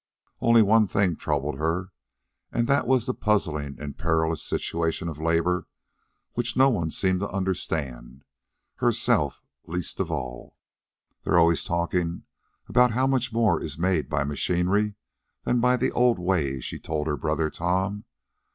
[0.39, 1.91] Only one thing troubled her,
[2.51, 5.67] and that was the puzzling and perilous situation of labor
[6.33, 8.23] which no one seemed to understand,
[8.77, 10.57] her self least of all.
[11.23, 12.23] "They're always talking
[12.67, 14.95] about how much more is made by machinery
[15.43, 18.05] than by the old ways," she told her brother Tom.